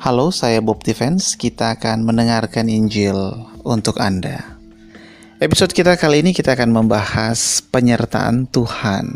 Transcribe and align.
Halo, 0.00 0.32
saya 0.32 0.64
Bob 0.64 0.80
Defense. 0.80 1.36
Kita 1.36 1.76
akan 1.76 2.08
mendengarkan 2.08 2.72
Injil 2.72 3.36
untuk 3.68 4.00
Anda. 4.00 4.56
Episode 5.36 5.76
kita 5.76 5.92
kali 6.00 6.24
ini 6.24 6.32
kita 6.32 6.56
akan 6.56 6.72
membahas 6.72 7.60
penyertaan 7.68 8.48
Tuhan. 8.48 9.12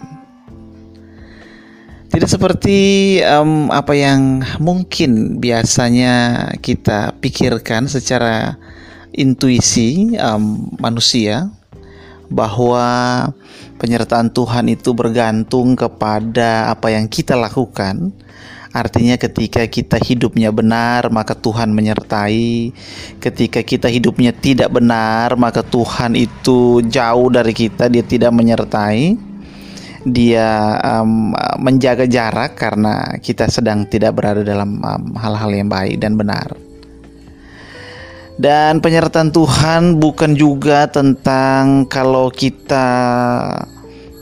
Tidak 2.13 2.29
seperti 2.29 3.17
um, 3.25 3.73
apa 3.73 3.97
yang 3.97 4.45
mungkin 4.61 5.41
biasanya 5.41 6.53
kita 6.61 7.17
pikirkan 7.17 7.89
secara 7.89 8.61
intuisi 9.17 10.13
um, 10.21 10.69
manusia 10.77 11.49
bahwa 12.29 13.33
penyertaan 13.81 14.29
Tuhan 14.37 14.69
itu 14.69 14.93
bergantung 14.93 15.81
kepada 15.81 16.69
apa 16.69 16.93
yang 16.93 17.09
kita 17.09 17.41
lakukan 17.41 18.13
Artinya 18.75 19.15
ketika 19.15 19.63
kita 19.71 20.03
hidupnya 20.03 20.51
benar 20.51 21.07
maka 21.15 21.39
Tuhan 21.39 21.71
menyertai. 21.71 22.75
Ketika 23.23 23.63
kita 23.63 23.87
hidupnya 23.87 24.35
tidak 24.35 24.75
benar 24.75 25.39
maka 25.39 25.63
Tuhan 25.63 26.19
itu 26.19 26.83
jauh 26.83 27.31
dari 27.31 27.55
kita 27.55 27.87
Dia 27.87 28.03
tidak 28.03 28.35
menyertai. 28.35 29.15
Dia 30.05 30.77
um, 30.83 31.33
menjaga 31.63 32.05
jarak 32.05 32.59
karena 32.59 33.17
kita 33.23 33.49
sedang 33.49 33.87
tidak 33.87 34.19
berada 34.19 34.43
dalam 34.43 34.83
hal-hal 35.17 35.51
um, 35.55 35.59
yang 35.63 35.71
baik 35.71 35.97
dan 36.03 36.19
benar. 36.19 36.53
Dan 38.35 38.83
penyertaan 38.83 39.31
Tuhan 39.31 40.03
bukan 40.03 40.35
juga 40.35 40.91
tentang 40.91 41.87
kalau 41.87 42.35
kita 42.35 42.91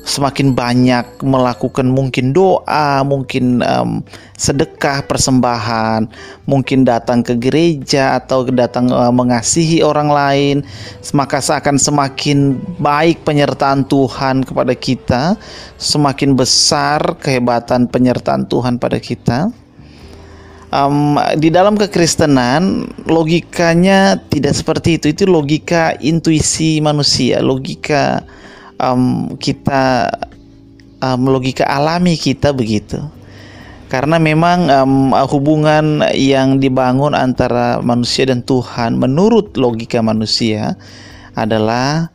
semakin 0.02 0.52
banyak 0.52 1.23
melakukan 1.23 1.87
mungkin 1.87 2.34
doa, 2.34 3.06
mungkin 3.06 3.62
um, 3.62 4.02
sedekah, 4.34 5.06
persembahan, 5.06 6.11
mungkin 6.47 6.83
datang 6.83 7.22
ke 7.22 7.39
gereja 7.39 8.19
atau 8.19 8.42
datang 8.50 8.91
uh, 8.91 9.14
mengasihi 9.14 9.81
orang 9.81 10.11
lain, 10.11 10.56
maka 11.14 11.39
seakan 11.39 11.78
semakin 11.78 12.59
baik 12.83 13.22
penyertaan 13.22 13.86
Tuhan 13.86 14.42
kepada 14.42 14.75
kita, 14.75 15.22
semakin 15.78 16.34
besar 16.34 16.98
kehebatan 17.22 17.87
penyertaan 17.87 18.50
Tuhan 18.50 18.83
pada 18.83 18.98
kita. 18.98 19.55
Um, 20.72 21.20
di 21.37 21.53
dalam 21.53 21.77
kekristenan 21.77 22.89
logikanya 23.05 24.16
tidak 24.33 24.56
seperti 24.56 24.97
itu. 24.97 25.12
Itu 25.12 25.28
logika 25.28 25.92
intuisi 26.00 26.81
manusia, 26.81 27.44
logika 27.44 28.25
um, 28.83 29.38
kita 29.38 30.11
um, 30.98 31.30
logika 31.30 31.64
alami 31.70 32.19
kita 32.19 32.50
begitu 32.50 32.98
karena 33.86 34.16
memang 34.16 34.72
um, 34.72 35.12
hubungan 35.28 36.00
yang 36.16 36.58
dibangun 36.58 37.14
antara 37.14 37.78
manusia 37.84 38.27
dan 38.27 38.42
Tuhan 38.42 38.98
menurut 38.98 39.55
logika 39.55 40.00
manusia 40.03 40.75
adalah 41.36 42.08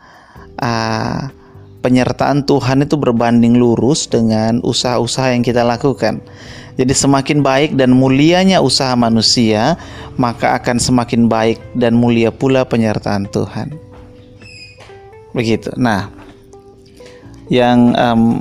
uh, 0.57 1.29
penyertaan 1.85 2.43
Tuhan 2.43 2.83
itu 2.83 2.97
berbanding 2.97 3.55
lurus 3.55 4.09
dengan 4.09 4.59
usaha-usaha 4.65 5.31
yang 5.31 5.45
kita 5.45 5.61
lakukan. 5.63 6.19
Jadi 6.77 6.93
semakin 6.93 7.41
baik 7.41 7.73
dan 7.73 7.89
mulianya 7.89 8.61
usaha 8.61 8.93
manusia, 8.93 9.79
maka 10.13 10.53
akan 10.61 10.77
semakin 10.77 11.25
baik 11.25 11.57
dan 11.73 11.97
mulia 11.97 12.29
pula 12.29 12.65
penyertaan 12.69 13.25
Tuhan. 13.33 13.73
Begitu. 15.33 15.73
Nah, 15.73 16.09
yang 17.47 17.95
um, 17.95 18.39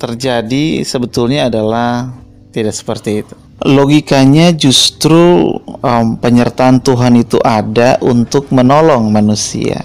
terjadi 0.00 0.80
sebetulnya 0.84 1.52
adalah 1.52 2.08
tidak 2.50 2.72
seperti 2.72 3.24
itu. 3.24 3.34
Logikanya 3.60 4.56
justru 4.56 5.52
um, 5.84 6.16
penyertaan 6.16 6.80
Tuhan 6.80 7.20
itu 7.20 7.36
ada 7.44 8.00
untuk 8.00 8.48
menolong 8.48 9.12
manusia. 9.12 9.84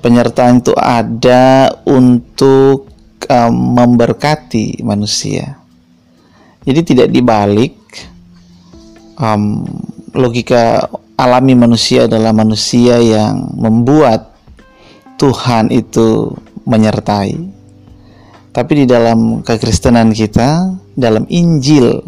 Penyertaan 0.00 0.64
itu 0.64 0.72
ada 0.72 1.68
untuk 1.84 2.88
um, 3.28 3.54
memberkati 3.76 4.80
manusia. 4.80 5.60
Jadi 6.64 6.80
tidak 6.80 7.08
dibalik 7.12 7.76
um, 9.20 9.68
logika 10.16 10.88
alami 11.20 11.52
manusia 11.52 12.08
adalah 12.08 12.32
manusia 12.32 12.98
yang 13.04 13.52
membuat 13.52 14.32
Tuhan 15.20 15.70
itu 15.70 16.32
menyertai. 16.64 17.53
Tapi 18.54 18.72
di 18.78 18.86
dalam 18.86 19.42
kekristenan 19.42 20.14
kita, 20.14 20.70
dalam 20.94 21.26
Injil 21.26 22.06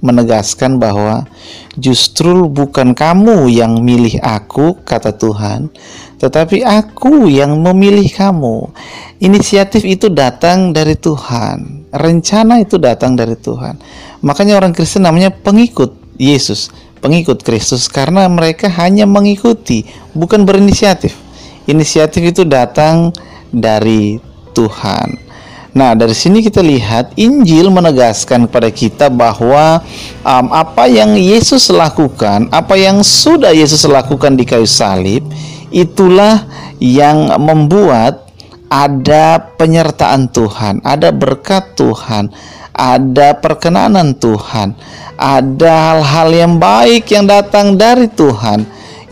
menegaskan 0.00 0.80
bahwa 0.80 1.28
justru 1.76 2.48
bukan 2.48 2.96
kamu 2.96 3.52
yang 3.52 3.84
milih 3.84 4.16
aku, 4.24 4.80
kata 4.80 5.12
Tuhan, 5.16 5.68
tetapi 6.20 6.64
aku 6.64 7.28
yang 7.28 7.60
memilih 7.60 8.08
kamu. 8.12 8.72
Inisiatif 9.20 9.84
itu 9.84 10.08
datang 10.08 10.72
dari 10.72 10.96
Tuhan, 10.96 11.88
rencana 11.92 12.64
itu 12.64 12.80
datang 12.80 13.16
dari 13.16 13.36
Tuhan. 13.36 13.76
Makanya 14.24 14.56
orang 14.56 14.72
Kristen 14.72 15.04
namanya 15.04 15.28
pengikut 15.32 15.96
Yesus, 16.16 16.72
pengikut 17.04 17.44
Kristus 17.44 17.92
karena 17.92 18.24
mereka 18.28 18.72
hanya 18.72 19.04
mengikuti, 19.04 19.84
bukan 20.16 20.48
berinisiatif. 20.48 21.12
Inisiatif 21.64 22.24
itu 22.24 22.44
datang 22.44 23.12
dari 23.52 24.20
Tuhan. 24.52 25.33
Nah, 25.74 25.90
dari 25.98 26.14
sini 26.14 26.38
kita 26.38 26.62
lihat 26.62 27.18
Injil 27.18 27.66
menegaskan 27.66 28.46
kepada 28.46 28.70
kita 28.70 29.06
bahwa 29.10 29.82
um, 30.22 30.46
apa 30.54 30.86
yang 30.86 31.18
Yesus 31.18 31.66
lakukan, 31.66 32.46
apa 32.54 32.78
yang 32.78 33.02
sudah 33.02 33.50
Yesus 33.50 33.82
lakukan 33.82 34.38
di 34.38 34.46
kayu 34.46 34.70
salib, 34.70 35.26
itulah 35.74 36.46
yang 36.78 37.26
membuat 37.42 38.30
ada 38.70 39.38
penyertaan 39.58 40.30
Tuhan, 40.30 40.78
ada 40.86 41.10
berkat 41.10 41.74
Tuhan, 41.74 42.30
ada 42.70 43.34
perkenanan 43.34 44.14
Tuhan, 44.14 44.78
ada 45.18 45.72
hal-hal 45.90 46.28
yang 46.34 46.54
baik 46.58 47.10
yang 47.10 47.26
datang 47.26 47.74
dari 47.74 48.06
Tuhan. 48.06 48.62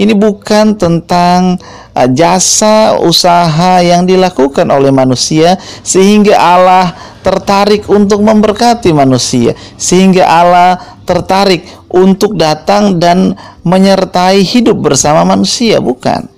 Ini 0.03 0.19
bukan 0.19 0.75
tentang 0.75 1.63
Uh, 1.93 2.09
jasa 2.09 2.97
usaha 3.05 3.85
yang 3.85 4.09
dilakukan 4.09 4.65
oleh 4.73 4.89
manusia 4.89 5.61
sehingga 5.85 6.41
Allah 6.41 6.97
tertarik 7.21 7.85
untuk 7.85 8.25
memberkati 8.25 8.97
manusia 8.97 9.53
sehingga 9.77 10.25
Allah 10.25 10.81
tertarik 11.05 11.69
untuk 11.93 12.33
datang 12.41 12.97
dan 12.97 13.37
menyertai 13.61 14.41
hidup 14.41 14.81
bersama 14.89 15.37
manusia 15.37 15.85
bukan 15.85 16.32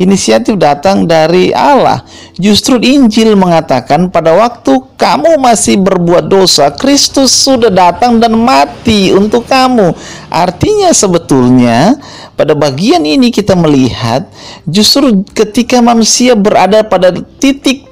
inisiatif 0.00 0.56
datang 0.56 1.04
dari 1.04 1.52
Allah. 1.52 2.00
Justru 2.40 2.80
Injil 2.80 3.36
mengatakan 3.36 4.08
pada 4.08 4.32
waktu 4.32 4.80
kamu 4.96 5.36
masih 5.36 5.76
berbuat 5.76 6.24
dosa, 6.24 6.72
Kristus 6.72 7.28
sudah 7.36 7.68
datang 7.68 8.16
dan 8.16 8.32
mati 8.32 9.12
untuk 9.12 9.44
kamu. 9.44 9.92
Artinya 10.32 10.88
sebetulnya 10.96 12.00
pada 12.32 12.56
bagian 12.56 13.04
ini 13.04 13.28
kita 13.28 13.52
melihat 13.52 14.24
justru 14.64 15.20
ketika 15.36 15.84
manusia 15.84 16.32
berada 16.32 16.80
pada 16.80 17.12
titik 17.36 17.90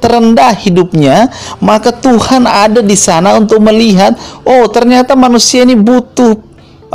terendah 0.00 0.56
hidupnya, 0.56 1.28
maka 1.60 1.92
Tuhan 1.92 2.48
ada 2.48 2.80
di 2.80 2.96
sana 2.96 3.36
untuk 3.36 3.60
melihat, 3.60 4.16
oh 4.42 4.64
ternyata 4.72 5.12
manusia 5.12 5.62
ini 5.62 5.76
butuh 5.76 6.45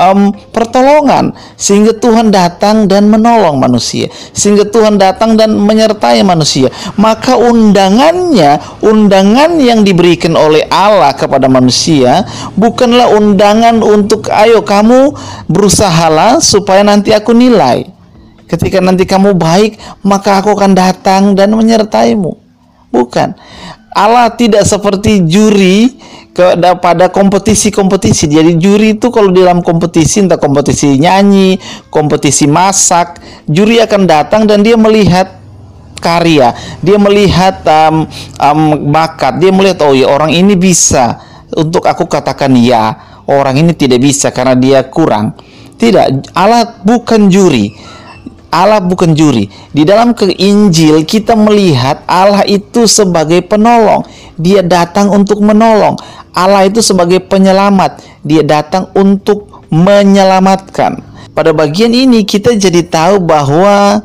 um, 0.02 0.34
pertolongan. 0.50 1.38
Sehingga 1.54 1.94
Tuhan 1.94 2.34
datang 2.34 2.90
dan 2.90 3.08
menolong 3.08 3.62
manusia. 3.62 4.10
Sehingga 4.34 4.66
Tuhan 4.66 4.98
datang 4.98 5.38
dan 5.38 5.54
menyertai 5.54 6.26
manusia. 6.26 6.74
Maka 6.98 7.38
undangannya 7.38 8.82
undangan 8.82 9.62
yang 9.62 9.86
diberikan 9.86 10.34
oleh 10.34 10.66
Allah 10.74 11.14
kepada 11.14 11.46
manusia 11.46 12.26
bukanlah 12.58 13.14
undangan 13.14 13.86
untuk 13.86 14.28
ayo 14.34 14.66
kamu 14.66 15.14
berusahalah 15.46 16.42
supaya 16.42 16.82
nanti 16.82 17.14
aku 17.14 17.38
nilai. 17.38 17.86
Ketika 18.50 18.84
nanti 18.84 19.08
kamu 19.08 19.38
baik 19.38 19.80
maka 20.04 20.42
aku 20.42 20.52
akan 20.52 20.74
datang 20.76 21.38
dan 21.38 21.54
menyertaimu. 21.54 22.36
Bukan. 22.92 23.38
Allah 23.92 24.32
tidak 24.32 24.64
seperti 24.64 25.28
juri 25.28 26.00
ke 26.32 26.56
pada 26.80 27.12
kompetisi-kompetisi. 27.12 28.32
Jadi 28.32 28.56
juri 28.56 28.96
itu 28.96 29.12
kalau 29.12 29.32
dalam 29.36 29.60
kompetisi 29.60 30.24
entah 30.24 30.40
kompetisi 30.40 30.96
nyanyi, 30.96 31.60
kompetisi 31.92 32.48
masak, 32.48 33.20
juri 33.48 33.84
akan 33.84 34.02
datang 34.08 34.48
dan 34.48 34.64
dia 34.64 34.80
melihat 34.80 35.28
karya, 36.00 36.56
dia 36.82 36.98
melihat 36.98 37.62
um, 37.68 38.08
um, 38.40 38.62
bakat, 38.90 39.38
dia 39.38 39.52
melihat 39.54 39.84
oh 39.86 39.94
ya 39.94 40.08
orang 40.08 40.32
ini 40.34 40.56
bisa 40.56 41.20
untuk 41.52 41.84
aku 41.84 42.08
katakan 42.08 42.56
ya, 42.56 42.96
orang 43.28 43.60
ini 43.60 43.76
tidak 43.76 44.00
bisa 44.00 44.32
karena 44.32 44.56
dia 44.56 44.88
kurang. 44.88 45.36
Tidak, 45.76 46.34
Allah 46.38 46.78
bukan 46.86 47.28
juri. 47.28 47.74
Allah 48.52 48.84
bukan 48.84 49.16
juri. 49.16 49.48
Di 49.72 49.88
dalam 49.88 50.12
keinjil 50.12 51.08
kita 51.08 51.40
melihat 51.40 52.04
Allah 52.04 52.44
itu 52.44 52.84
sebagai 52.84 53.40
penolong. 53.48 54.04
Dia 54.36 54.60
datang 54.60 55.08
untuk 55.10 55.40
menolong. 55.40 55.96
Allah 56.36 56.68
itu 56.68 56.84
sebagai 56.84 57.24
penyelamat. 57.24 58.04
Dia 58.28 58.44
datang 58.44 58.92
untuk 58.92 59.64
menyelamatkan. 59.72 61.00
Pada 61.32 61.56
bagian 61.56 61.96
ini 61.96 62.28
kita 62.28 62.52
jadi 62.60 62.84
tahu 62.84 63.24
bahwa 63.24 64.04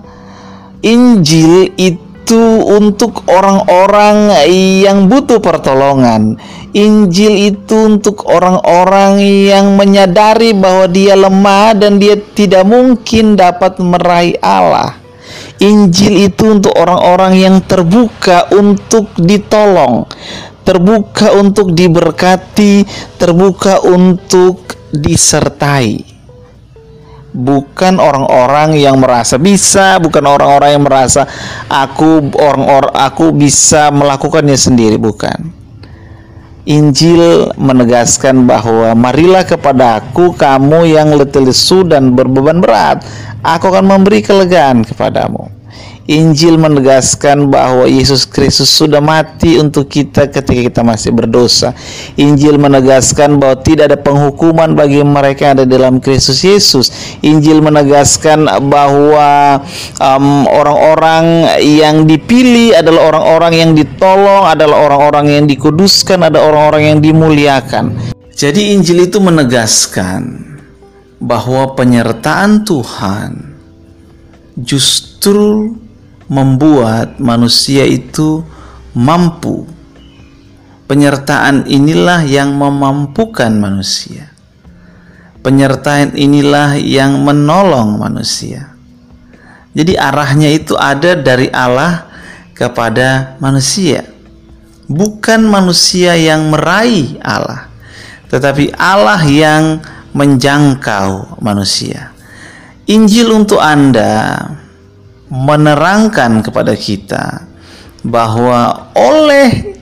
Injil 0.78 1.74
itu 1.74 2.05
untuk 2.34 3.22
orang-orang 3.30 4.34
yang 4.82 5.06
butuh 5.06 5.38
pertolongan. 5.38 6.34
Injil 6.74 7.54
itu 7.54 7.86
untuk 7.86 8.26
orang-orang 8.26 9.22
yang 9.22 9.78
menyadari 9.78 10.50
bahwa 10.50 10.90
dia 10.90 11.14
lemah 11.14 11.78
dan 11.78 12.02
dia 12.02 12.18
tidak 12.18 12.66
mungkin 12.66 13.38
dapat 13.38 13.78
meraih 13.78 14.34
Allah. 14.42 14.98
Injil 15.62 16.26
itu 16.26 16.58
untuk 16.58 16.74
orang-orang 16.74 17.38
yang 17.38 17.56
terbuka 17.62 18.50
untuk 18.50 19.14
ditolong, 19.14 20.04
terbuka 20.66 21.32
untuk 21.38 21.72
diberkati, 21.72 22.84
terbuka 23.16 23.80
untuk 23.86 24.66
disertai 24.90 26.15
bukan 27.36 28.00
orang-orang 28.00 28.80
yang 28.80 28.96
merasa 28.96 29.36
bisa, 29.36 30.00
bukan 30.00 30.24
orang-orang 30.24 30.80
yang 30.80 30.84
merasa 30.88 31.28
aku 31.68 32.32
orang-orang 32.32 32.96
aku 32.96 33.36
bisa 33.36 33.92
melakukannya 33.92 34.56
sendiri, 34.56 34.96
bukan. 34.96 35.52
Injil 36.66 37.54
menegaskan 37.54 38.42
bahwa 38.42 38.90
marilah 38.98 39.46
kepada 39.46 40.02
aku 40.02 40.34
kamu 40.34 40.90
yang 40.90 41.14
letih 41.14 41.46
lesu 41.46 41.86
dan 41.86 42.16
berbeban 42.16 42.58
berat, 42.58 43.06
aku 43.46 43.70
akan 43.70 43.86
memberi 43.86 44.18
kelegaan 44.18 44.82
kepadamu. 44.82 45.55
Injil 46.06 46.54
menegaskan 46.60 47.50
bahwa 47.50 47.90
Yesus 47.90 48.26
Kristus 48.26 48.70
sudah 48.70 49.02
mati 49.02 49.58
untuk 49.58 49.90
kita 49.90 50.30
ketika 50.30 50.62
kita 50.70 50.80
masih 50.86 51.10
berdosa. 51.10 51.74
Injil 52.14 52.58
menegaskan 52.58 53.42
bahwa 53.42 53.58
tidak 53.62 53.90
ada 53.90 53.98
penghukuman 53.98 54.74
bagi 54.78 55.02
mereka 55.02 55.50
yang 55.50 55.54
ada 55.62 55.66
dalam 55.66 55.98
Kristus 55.98 56.46
Yesus. 56.46 56.90
Injil 57.22 57.58
menegaskan 57.64 58.46
bahwa 58.68 59.60
orang 60.46 60.76
orang-orang 60.76 61.56
yang 61.62 62.04
dipilih 62.04 62.76
adalah 62.76 63.08
orang-orang 63.08 63.52
yang 63.54 63.70
ditolong, 63.72 64.44
adalah 64.44 64.76
orang-orang 64.84 65.26
yang 65.32 65.44
dikuduskan, 65.48 66.26
ada 66.26 66.42
orang-orang 66.42 66.82
yang 66.92 66.98
dimuliakan. 67.00 67.96
Jadi 68.36 68.76
Injil 68.76 69.08
itu 69.08 69.16
menegaskan 69.16 70.44
bahwa 71.16 71.72
penyertaan 71.72 72.68
Tuhan 72.68 73.56
justru 74.60 75.72
membuat 76.26 77.18
manusia 77.22 77.86
itu 77.86 78.42
mampu. 78.94 79.66
Penyertaan 80.86 81.66
inilah 81.66 82.22
yang 82.22 82.54
memampukan 82.54 83.50
manusia. 83.58 84.30
Penyertaan 85.42 86.14
inilah 86.14 86.78
yang 86.78 87.22
menolong 87.22 87.98
manusia. 87.98 88.74
Jadi 89.74 89.98
arahnya 89.98 90.50
itu 90.50 90.78
ada 90.78 91.18
dari 91.18 91.50
Allah 91.50 92.06
kepada 92.56 93.36
manusia. 93.42 94.06
Bukan 94.86 95.42
manusia 95.50 96.14
yang 96.14 96.48
meraih 96.48 97.18
Allah, 97.18 97.66
tetapi 98.30 98.70
Allah 98.78 99.18
yang 99.26 99.82
menjangkau 100.14 101.42
manusia. 101.42 102.14
Injil 102.86 103.34
untuk 103.34 103.58
Anda 103.58 104.46
menerangkan 105.26 106.42
kepada 106.42 106.74
kita 106.78 107.46
bahwa 108.06 108.90
oleh 108.94 109.74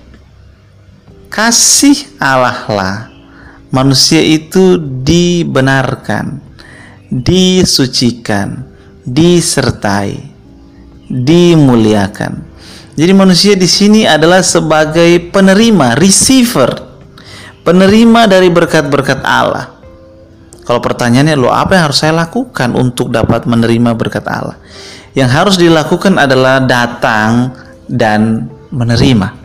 kasih 1.28 2.08
Allah 2.16 2.64
lah 2.70 2.96
manusia 3.74 4.22
itu 4.22 4.78
dibenarkan, 4.78 6.38
disucikan, 7.10 8.62
disertai, 9.02 10.14
dimuliakan. 11.10 12.54
Jadi 12.94 13.10
manusia 13.10 13.58
di 13.58 13.66
sini 13.66 14.06
adalah 14.06 14.46
sebagai 14.46 15.18
penerima, 15.34 15.98
receiver, 15.98 16.70
penerima 17.66 18.30
dari 18.30 18.46
berkat-berkat 18.46 19.26
Allah. 19.26 19.73
Kalau 20.64 20.80
pertanyaannya 20.80 21.36
lo 21.36 21.52
apa 21.52 21.76
yang 21.76 21.92
harus 21.92 22.00
saya 22.00 22.16
lakukan 22.16 22.72
untuk 22.72 23.12
dapat 23.12 23.44
menerima 23.44 23.92
berkat 23.92 24.24
Allah? 24.24 24.56
Yang 25.12 25.30
harus 25.30 25.56
dilakukan 25.60 26.16
adalah 26.16 26.64
datang 26.64 27.52
dan 27.86 28.48
menerima. 28.72 29.44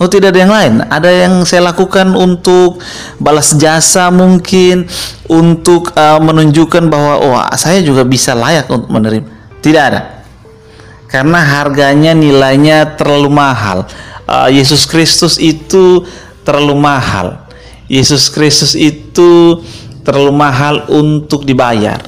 Oh 0.00 0.08
tidak 0.08 0.32
ada 0.32 0.40
yang 0.40 0.54
lain. 0.56 0.74
Ada 0.88 1.10
yang 1.12 1.44
saya 1.44 1.68
lakukan 1.68 2.16
untuk 2.16 2.80
balas 3.20 3.52
jasa 3.52 4.08
mungkin 4.08 4.88
untuk 5.28 5.92
uh, 5.92 6.16
menunjukkan 6.16 6.88
bahwa 6.88 7.14
oh 7.20 7.36
saya 7.60 7.84
juga 7.84 8.08
bisa 8.08 8.32
layak 8.32 8.64
untuk 8.72 8.88
menerima. 8.88 9.28
Tidak 9.60 9.82
ada. 9.92 10.24
Karena 11.04 11.44
harganya 11.44 12.16
nilainya 12.16 12.96
terlalu 12.96 13.28
mahal. 13.28 13.84
Uh, 14.24 14.48
Yesus 14.48 14.88
Kristus 14.88 15.36
itu 15.36 16.08
terlalu 16.48 16.80
mahal. 16.80 17.44
Yesus 17.84 18.32
Kristus 18.32 18.72
itu 18.72 19.60
terlalu 20.02 20.32
mahal 20.34 20.88
untuk 20.90 21.44
dibayar. 21.44 22.00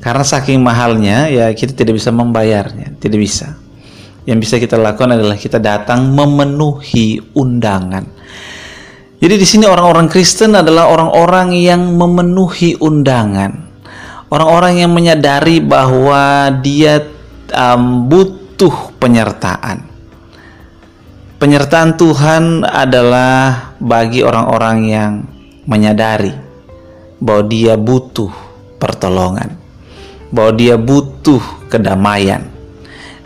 Karena 0.00 0.24
saking 0.24 0.64
mahalnya 0.64 1.28
ya 1.28 1.52
kita 1.52 1.76
tidak 1.76 2.00
bisa 2.00 2.08
membayarnya, 2.08 2.96
tidak 2.96 3.20
bisa. 3.20 3.52
Yang 4.24 4.38
bisa 4.48 4.54
kita 4.56 4.80
lakukan 4.80 5.12
adalah 5.12 5.36
kita 5.36 5.60
datang 5.60 6.08
memenuhi 6.08 7.20
undangan. 7.36 8.04
Jadi 9.20 9.34
di 9.36 9.44
sini 9.44 9.68
orang-orang 9.68 10.08
Kristen 10.08 10.56
adalah 10.56 10.88
orang-orang 10.88 11.52
yang 11.52 11.92
memenuhi 11.92 12.80
undangan. 12.80 13.68
Orang-orang 14.32 14.80
yang 14.80 14.96
menyadari 14.96 15.60
bahwa 15.60 16.48
dia 16.64 17.04
um, 17.52 18.08
butuh 18.08 18.96
penyertaan. 18.96 19.84
Penyertaan 21.36 22.00
Tuhan 22.00 22.64
adalah 22.64 23.72
bagi 23.76 24.24
orang-orang 24.24 24.76
yang 24.88 25.12
menyadari 25.68 26.49
bahwa 27.20 27.44
dia 27.46 27.76
butuh 27.76 28.32
pertolongan 28.80 29.60
bahwa 30.30 30.52
dia 30.54 30.78
butuh 30.78 31.42
kedamaian. 31.66 32.46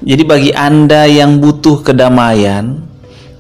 Jadi 0.05 0.23
bagi 0.25 0.51
Anda 0.53 1.09
yang 1.09 1.41
butuh 1.41 1.81
kedamaian 1.81 2.81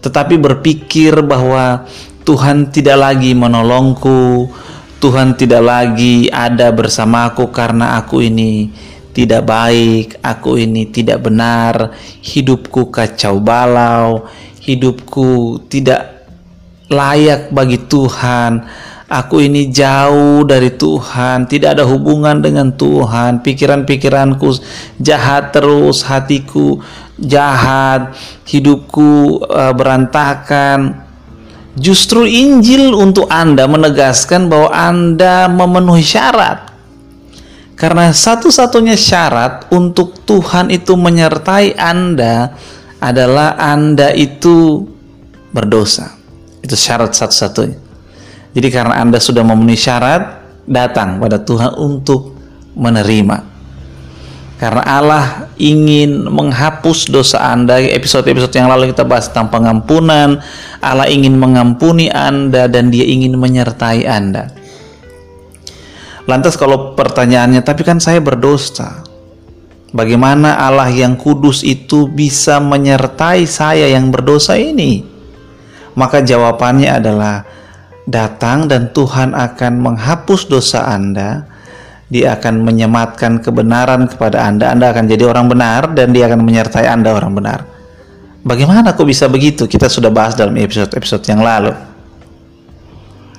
tetapi 0.04 0.36
berpikir 0.36 1.24
bahwa 1.24 1.88
Tuhan 2.28 2.68
tidak 2.68 3.00
lagi 3.00 3.32
menolongku, 3.32 4.52
Tuhan 5.00 5.32
tidak 5.36 5.64
lagi 5.64 6.28
ada 6.28 6.68
bersamaku 6.72 7.48
karena 7.48 7.96
aku 8.00 8.20
ini 8.20 8.68
tidak 9.16 9.48
baik, 9.48 10.20
aku 10.20 10.60
ini 10.60 10.92
tidak 10.92 11.24
benar, 11.24 11.96
hidupku 12.20 12.92
kacau 12.92 13.40
balau, 13.40 14.28
hidupku 14.60 15.60
tidak 15.72 16.28
layak 16.92 17.48
bagi 17.48 17.80
Tuhan 17.80 18.64
Aku 19.04 19.36
ini 19.44 19.68
jauh 19.68 20.48
dari 20.48 20.72
Tuhan, 20.72 21.44
tidak 21.44 21.76
ada 21.76 21.84
hubungan 21.84 22.40
dengan 22.40 22.72
Tuhan. 22.72 23.44
Pikiran-pikiranku 23.44 24.48
jahat 24.96 25.52
terus, 25.52 26.00
hatiku 26.08 26.80
jahat, 27.20 28.16
hidupku 28.48 29.44
uh, 29.44 29.76
berantakan. 29.76 31.04
Justru 31.76 32.24
Injil 32.24 32.96
untuk 32.96 33.28
Anda 33.28 33.68
menegaskan 33.68 34.48
bahwa 34.48 34.72
Anda 34.72 35.52
memenuhi 35.52 36.00
syarat. 36.00 36.72
Karena 37.76 38.08
satu-satunya 38.08 38.96
syarat 38.96 39.68
untuk 39.68 40.24
Tuhan 40.24 40.72
itu 40.72 40.96
menyertai 40.96 41.76
Anda 41.76 42.56
adalah 43.02 43.60
Anda 43.60 44.16
itu 44.16 44.88
berdosa. 45.52 46.16
Itu 46.64 46.72
syarat 46.72 47.12
satu-satunya. 47.12 47.83
Jadi 48.54 48.68
karena 48.70 49.02
Anda 49.02 49.18
sudah 49.18 49.42
memenuhi 49.42 49.74
syarat, 49.74 50.22
datang 50.64 51.18
pada 51.18 51.42
Tuhan 51.42 51.74
untuk 51.74 52.38
menerima. 52.78 53.54
Karena 54.54 54.82
Allah 54.86 55.24
ingin 55.58 56.30
menghapus 56.30 57.10
dosa 57.10 57.42
Anda. 57.42 57.82
Episode-episode 57.82 58.54
yang 58.54 58.70
lalu 58.70 58.94
kita 58.94 59.02
bahas 59.02 59.26
tentang 59.26 59.50
pengampunan. 59.50 60.38
Allah 60.78 61.10
ingin 61.10 61.34
mengampuni 61.34 62.06
Anda 62.08 62.70
dan 62.70 62.94
Dia 62.94 63.02
ingin 63.02 63.34
menyertai 63.34 64.06
Anda. 64.06 64.54
Lantas 66.24 66.54
kalau 66.56 66.94
pertanyaannya, 66.96 67.60
tapi 67.60 67.82
kan 67.84 67.98
saya 67.98 68.22
berdosa. 68.22 69.04
Bagaimana 69.94 70.56
Allah 70.58 70.88
yang 70.88 71.18
kudus 71.18 71.60
itu 71.66 72.08
bisa 72.08 72.62
menyertai 72.62 73.44
saya 73.44 73.90
yang 73.90 74.08
berdosa 74.08 74.56
ini? 74.56 75.04
Maka 75.94 76.24
jawabannya 76.24 76.90
adalah 76.90 77.46
datang 78.04 78.68
dan 78.68 78.92
Tuhan 78.92 79.32
akan 79.32 79.72
menghapus 79.80 80.48
dosa 80.48 80.84
Anda. 80.88 81.48
Dia 82.12 82.36
akan 82.36 82.62
menyematkan 82.62 83.40
kebenaran 83.40 84.06
kepada 84.06 84.44
Anda. 84.44 84.70
Anda 84.70 84.92
akan 84.92 85.08
jadi 85.08 85.24
orang 85.24 85.48
benar 85.50 85.90
dan 85.96 86.12
dia 86.12 86.28
akan 86.28 86.44
menyertai 86.44 86.86
Anda 86.86 87.10
orang 87.16 87.32
benar. 87.32 87.60
Bagaimana 88.44 88.92
kok 88.92 89.08
bisa 89.08 89.24
begitu? 89.24 89.64
Kita 89.64 89.88
sudah 89.88 90.12
bahas 90.12 90.36
dalam 90.36 90.52
episode-episode 90.60 91.24
yang 91.32 91.40
lalu. 91.40 91.72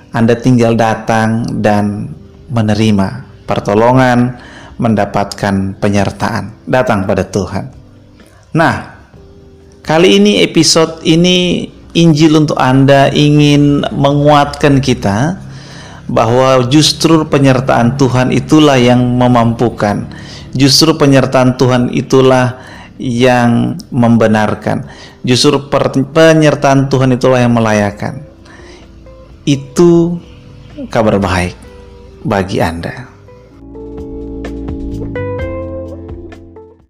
Anda 0.10 0.34
tinggal 0.34 0.74
datang 0.74 1.46
dan 1.62 2.10
menerima 2.50 3.22
pertolongan, 3.46 4.34
mendapatkan 4.82 5.78
penyertaan 5.78 6.66
datang 6.66 7.06
pada 7.06 7.22
Tuhan. 7.22 7.66
Nah, 8.58 8.76
kali 9.86 10.20
ini 10.20 10.42
episode 10.42 11.06
ini 11.06 11.70
Injil 11.96 12.36
untuk 12.36 12.60
Anda 12.60 13.08
ingin 13.10 13.88
menguatkan 13.96 14.84
kita 14.84 15.40
bahwa 16.12 16.68
justru 16.68 17.24
penyertaan 17.26 17.96
Tuhan 17.96 18.36
itulah 18.36 18.76
yang 18.76 19.02
memampukan. 19.02 20.06
Justru 20.52 21.00
penyertaan 21.00 21.56
Tuhan 21.56 21.90
itulah 21.96 22.60
yang 23.00 23.80
membenarkan. 23.90 24.86
Justru 25.26 25.72
penyertaan 26.12 26.92
Tuhan 26.92 27.16
itulah 27.16 27.40
yang 27.42 27.56
melayakan. 27.56 28.22
Itu 29.48 30.20
kabar 30.92 31.18
baik 31.18 31.56
bagi 32.22 32.60
Anda. 32.60 33.15